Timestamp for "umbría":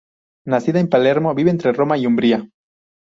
2.07-2.49